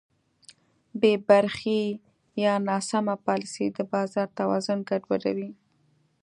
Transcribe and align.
بېبرخې 1.01 1.81
یا 2.43 2.53
ناسمه 2.69 3.15
پالیسي 3.25 3.65
د 3.77 3.79
بازار 3.91 4.27
توازن 4.39 4.79
ګډوډوي. 4.89 5.51